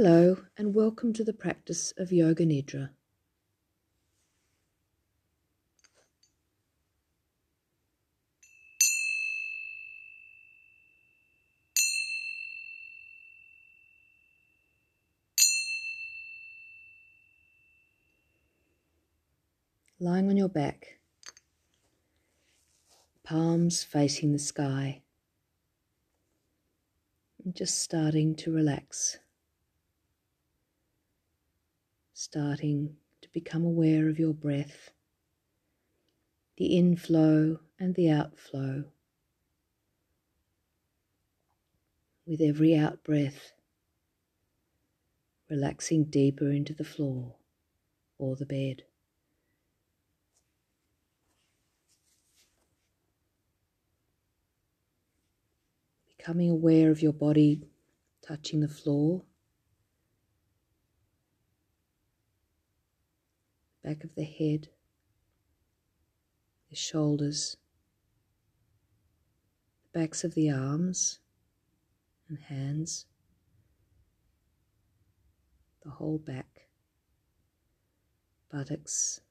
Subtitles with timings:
[0.00, 2.90] Hello, and welcome to the practice of Yoga Nidra.
[19.98, 21.00] Lying on your back,
[23.24, 25.02] palms facing the sky,
[27.44, 29.18] and just starting to relax
[32.20, 34.90] starting to become aware of your breath,
[36.56, 38.82] the inflow and the outflow.
[42.26, 43.52] With every out breath,
[45.48, 47.36] relaxing deeper into the floor
[48.18, 48.82] or the bed.
[56.16, 57.62] Becoming aware of your body
[58.26, 59.22] touching the floor
[63.88, 64.68] back of the head,
[66.68, 67.56] the shoulders,
[69.82, 71.20] the backs of the arms
[72.28, 73.06] and hands,
[75.82, 76.68] the whole back,
[78.52, 79.22] buttocks,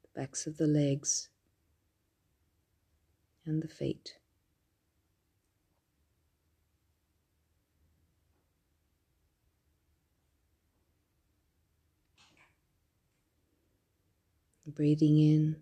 [0.00, 1.28] the backs of the legs,
[3.44, 4.14] and the feet.
[14.66, 15.56] Breathing in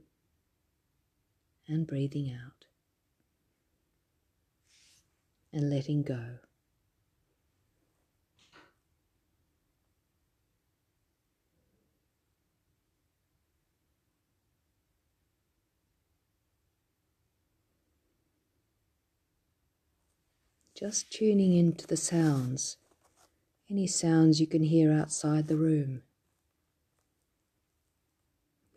[1.67, 2.67] and breathing out,
[5.53, 6.39] and letting go.
[20.75, 22.79] Just tuning into the sounds,
[23.71, 26.03] any sounds you can hear outside the room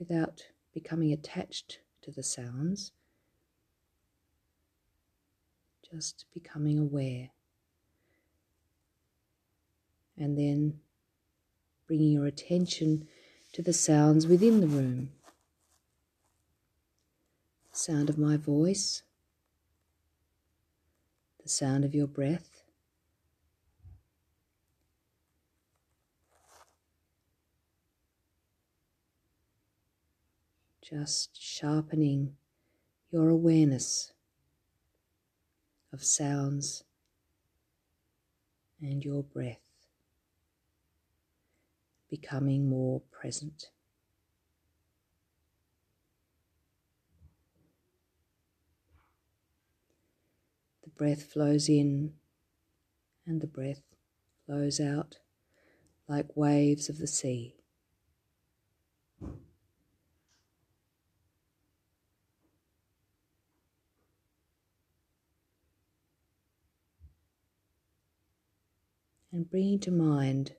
[0.07, 0.41] without
[0.73, 2.91] becoming attached to the sounds,
[5.89, 7.29] just becoming aware.
[10.17, 10.79] And then
[11.87, 13.07] bringing your attention
[13.53, 15.11] to the sounds within the room.
[17.71, 19.03] The sound of my voice,
[21.41, 22.52] the sound of your breath,
[30.83, 32.35] just sharpening
[33.09, 34.11] your awareness
[35.93, 36.83] of sounds
[38.81, 39.61] and your breath,
[42.09, 43.69] becoming more present.
[50.83, 52.13] The breath flows in
[53.25, 53.83] and the breath
[54.45, 55.19] flows out
[56.09, 57.55] like waves of the sea.
[69.43, 70.53] And bringing to mind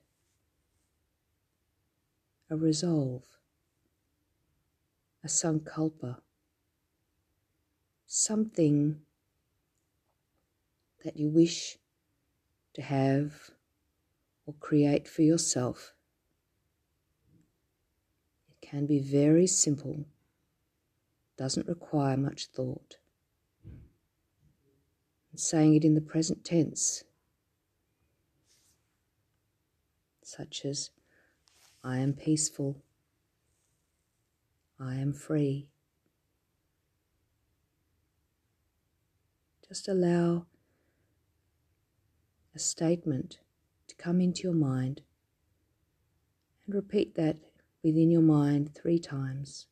[2.51, 3.23] a resolve,
[5.23, 6.17] a sankalpa,
[8.05, 8.97] something
[11.03, 11.79] that you wish
[12.75, 13.49] to have
[14.45, 15.95] or create for yourself.
[18.51, 20.05] It can be very simple,
[21.39, 22.97] doesn't require much thought.
[25.31, 27.03] And saying it in the present tense
[30.25, 30.89] such as
[31.83, 32.81] I am peaceful,
[34.79, 35.67] I am free.
[39.67, 40.47] Just allow
[42.55, 43.37] a statement
[43.87, 45.01] to come into your mind
[46.65, 47.37] and repeat that
[47.83, 49.67] within your mind three times.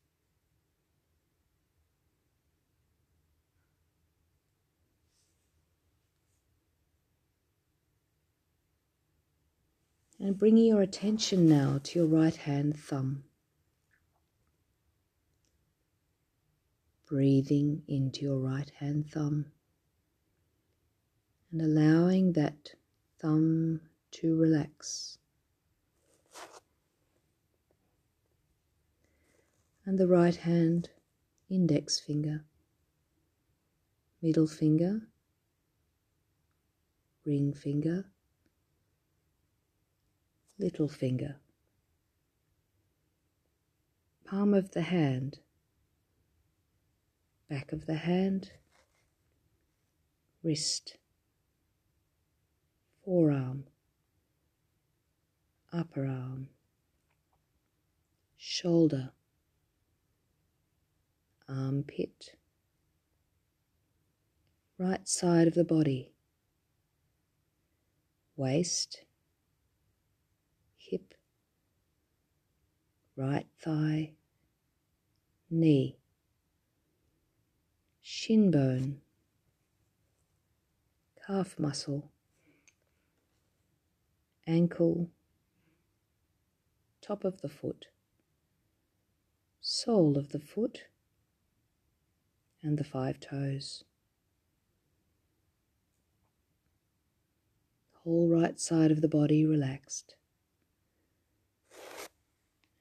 [10.24, 13.26] And bringing your attention now to your right hand thumb.
[17.06, 19.48] Breathing into your right hand thumb
[21.52, 22.72] and allowing that
[23.20, 23.82] thumb
[24.12, 25.18] to relax.
[29.86, 30.90] And the right hand
[31.50, 32.46] index finger,
[34.22, 35.02] middle finger,
[37.26, 38.06] ring finger,
[40.64, 41.36] little finger,
[44.26, 45.40] palm of the hand,
[47.50, 48.50] back of the hand,
[50.42, 50.96] wrist,
[53.04, 53.66] forearm,
[55.74, 56.48] upper arm,
[58.38, 59.12] shoulder,
[61.50, 62.36] armpit,
[64.78, 66.14] right side of the body,
[68.38, 69.04] waist,
[70.94, 71.16] hip,
[73.16, 74.12] right thigh,
[75.50, 75.98] knee,
[78.02, 79.02] shin bone,
[81.26, 82.12] calf muscle,
[84.48, 85.10] ankle,
[87.02, 87.88] top of the foot,
[89.62, 90.86] sole of the foot,
[92.64, 93.84] and the five toes.
[98.04, 100.16] Whole right side of the body relaxed.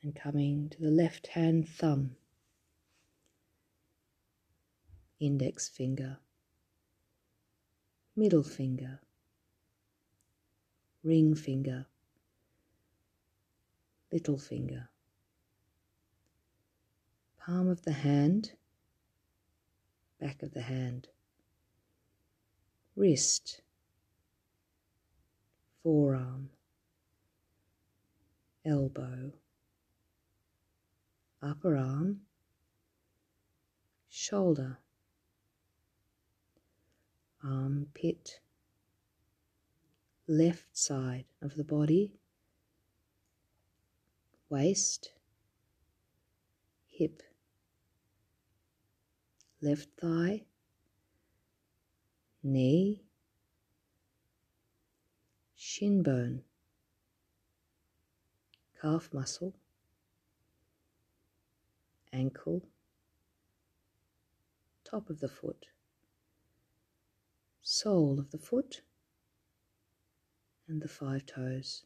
[0.03, 2.17] And coming to the left hand thumb,
[5.21, 6.19] index finger,
[8.17, 8.99] middle finger,
[11.05, 11.87] ring finger,
[14.11, 14.89] little finger,
[17.39, 18.53] palm of the hand,
[20.19, 21.07] back of the hand,
[22.97, 23.63] wrist,
[25.85, 26.51] forearm,
[28.65, 29.33] elbow,
[31.43, 32.21] upper arm,
[34.09, 34.79] shoulder,
[37.45, 38.41] armpit,
[40.29, 42.13] left side of the body,
[44.49, 45.11] waist,
[46.89, 47.23] hip,
[49.61, 50.45] left thigh,
[52.43, 53.03] knee,
[55.57, 56.43] shin bone,
[58.81, 59.55] calf muscle,
[62.13, 62.63] ankle,
[64.85, 65.67] top of the foot,
[67.63, 68.83] sole of the foot,
[70.69, 71.85] and the five toes.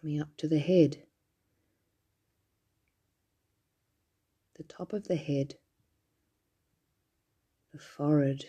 [0.00, 1.04] Coming up to the head,
[4.56, 5.54] the top of the head,
[7.72, 8.44] the forehead,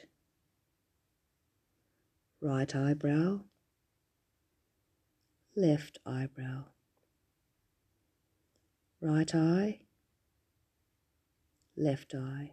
[2.42, 3.39] right eyebrow,
[5.56, 6.64] left eyebrow,
[9.02, 9.80] right eye,
[11.78, 12.52] left eye,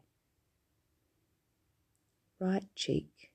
[2.39, 3.31] right cheek,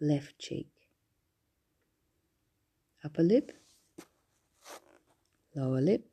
[0.00, 0.70] left cheek,
[3.04, 3.52] upper lip,
[5.54, 6.08] lower lip,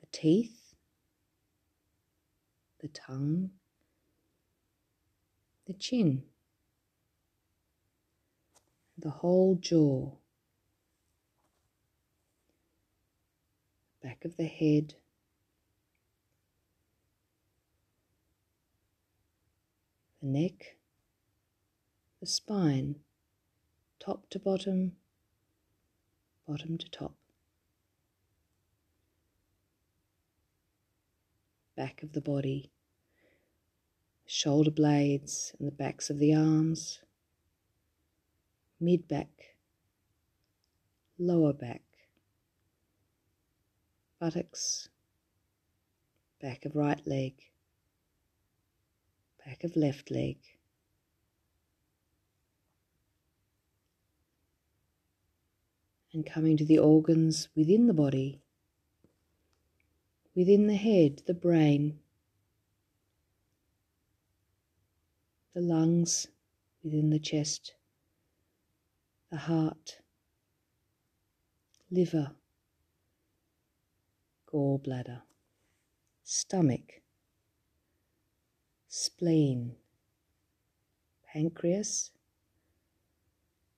[0.00, 0.74] the teeth,
[2.80, 3.50] the tongue,
[5.66, 6.22] the chin,
[8.98, 10.12] the whole jaw,
[14.02, 14.94] back of the head,
[20.20, 20.76] the neck,
[22.20, 22.96] the spine,
[23.98, 24.92] top to bottom,
[26.46, 27.14] bottom to top.
[31.76, 32.70] Back of the body,
[34.26, 37.00] shoulder blades and the backs of the arms,
[38.82, 39.54] mid back,
[41.16, 41.82] lower back,
[44.18, 44.88] buttocks,
[46.40, 47.34] back of right leg,
[49.46, 50.36] back of left leg.
[56.12, 58.40] And coming to the organs within the body,
[60.34, 62.00] within the head, the brain,
[65.54, 66.26] the lungs
[66.82, 67.74] within the chest,
[69.32, 69.96] the heart,
[71.90, 72.32] liver,
[74.52, 75.22] gallbladder,
[76.22, 77.00] stomach,
[78.88, 79.74] spleen,
[81.32, 82.10] pancreas,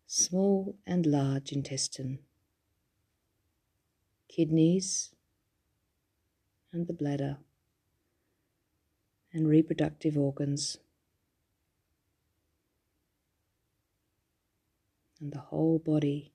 [0.09, 2.19] small and large intestine,
[4.29, 5.15] kidneys,
[6.73, 7.37] and the bladder,
[9.33, 10.79] and reproductive organs,
[15.25, 16.35] and the whole body,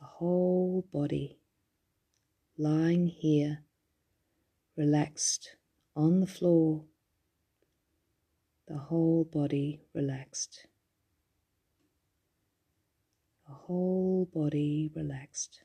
[0.00, 1.38] the whole body
[2.58, 3.60] lying here,
[4.76, 5.54] relaxed
[5.94, 6.82] on the floor
[8.66, 10.66] the whole body relaxed.
[13.46, 15.62] The whole body relaxed.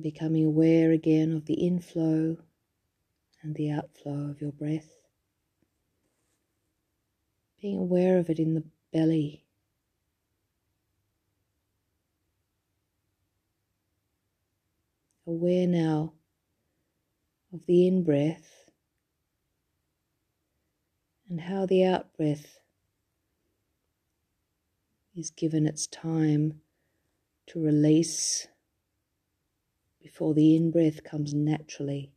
[0.00, 2.36] Becoming aware again of the inflow
[3.42, 4.90] and the outflow of your breath.
[7.60, 9.44] Being aware of it in the belly
[15.28, 16.14] aware now
[17.52, 18.70] of the in breath
[21.28, 22.60] and how the out breath
[25.14, 26.62] is given its time
[27.46, 28.48] to release
[30.08, 32.10] before the in breath comes naturally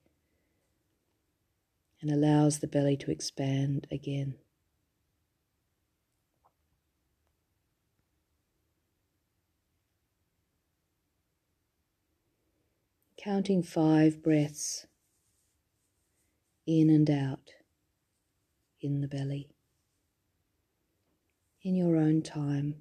[2.02, 4.34] and allows the belly to expand again.
[13.18, 14.88] Counting five breaths
[16.66, 17.52] in and out
[18.80, 19.50] in the belly
[21.62, 22.76] in your own time.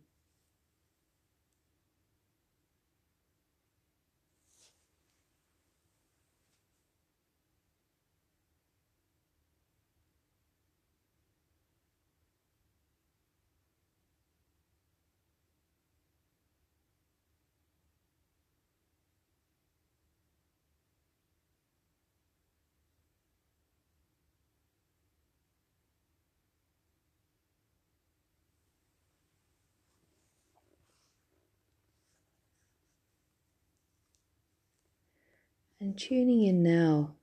[35.80, 37.14] And tuning in now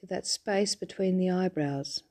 [0.00, 2.02] to that space between the eyebrows,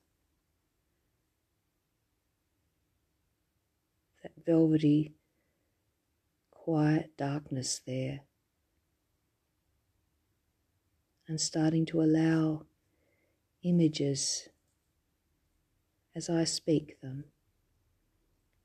[4.23, 5.13] that velvety,
[6.51, 8.21] quiet darkness there,
[11.27, 12.65] and starting to allow
[13.63, 14.47] images
[16.15, 17.25] as I speak them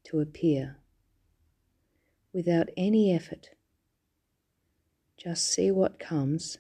[0.05, 0.77] to appear
[2.33, 3.51] without any effort.
[5.17, 6.59] Just see what comes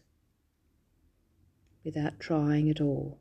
[1.84, 3.18] without trying at all.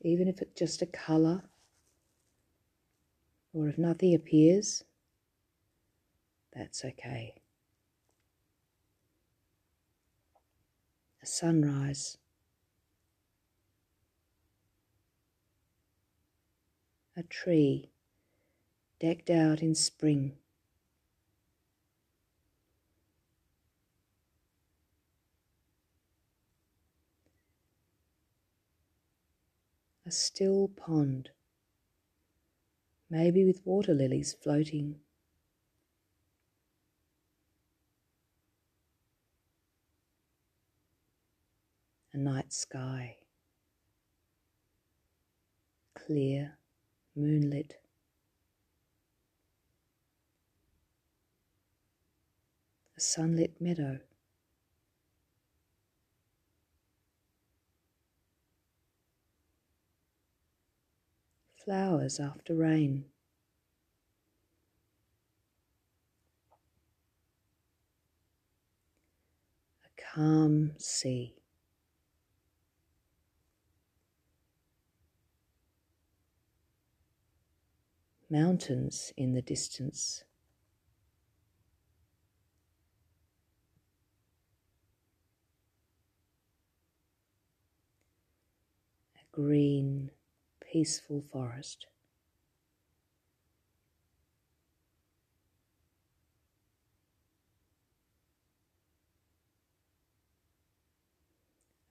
[0.00, 1.42] Even if it's just a colour,
[3.52, 4.84] or if nothing appears,
[6.54, 7.34] that's okay.
[11.22, 12.18] A sunrise.
[17.16, 17.90] A tree
[19.00, 20.36] decked out in spring.
[30.08, 31.28] A still pond,
[33.10, 34.96] maybe with water lilies floating.
[42.14, 43.18] A night sky,
[45.94, 46.56] clear,
[47.14, 47.76] moonlit.
[52.96, 54.00] A sunlit meadow.
[61.68, 63.04] Flowers after rain.
[69.84, 71.34] A calm sea.
[78.30, 80.24] Mountains in the distance.
[89.16, 90.12] A green
[90.78, 91.86] peaceful forest.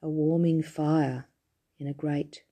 [0.01, 1.27] A warming fire
[1.77, 2.43] in a grate.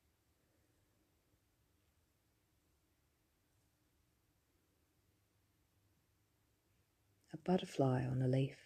[7.31, 8.64] A butterfly on a leaf.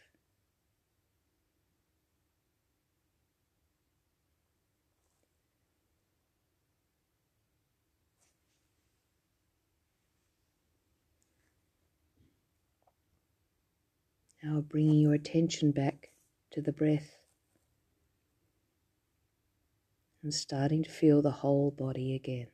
[14.59, 16.11] Now bringing your attention back
[16.51, 17.15] to the breath
[20.21, 22.47] and starting to feel the whole body again.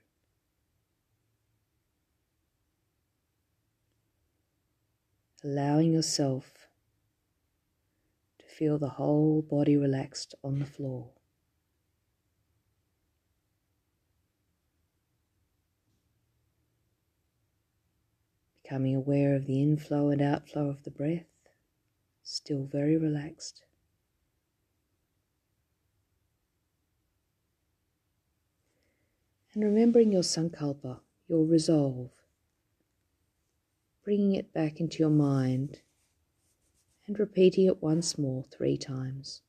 [5.44, 6.68] Allowing yourself
[8.38, 11.10] to feel the whole body relaxed on the floor.
[18.62, 21.35] Becoming aware of the inflow and outflow of the breath
[22.25, 23.62] still very relaxed.
[29.53, 32.10] And remembering your sankalpa, your resolve,
[34.03, 35.79] bringing it back into your mind
[37.08, 39.41] and repeating it once more three times.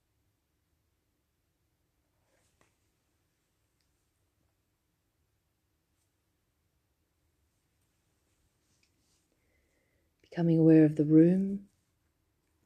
[10.21, 11.65] Becoming aware of the room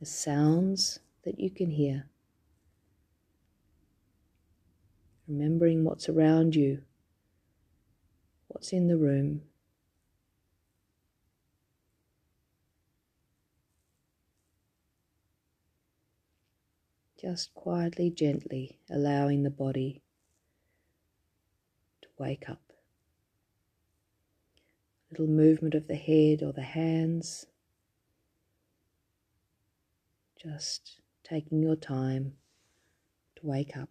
[0.00, 2.07] the sounds that you can hear.
[5.28, 6.80] Remembering what's around you,
[8.49, 9.42] what's in the room.
[17.21, 20.00] Just quietly, gently allowing the body
[22.00, 22.73] to wake up.
[25.11, 27.45] Little movement of the head or the hands.
[30.43, 32.33] Just taking your time
[33.37, 33.91] to wake up.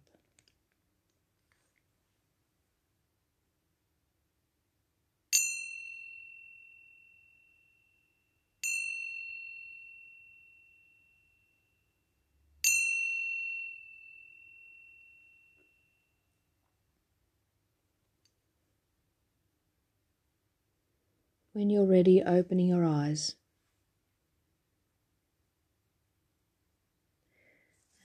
[21.52, 23.36] When you're ready, opening your eyes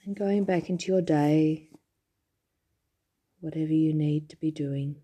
[0.06, 1.68] and going back into your day,
[3.40, 4.96] whatever you need to be doing.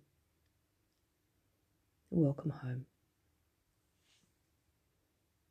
[2.11, 2.87] Welcome home.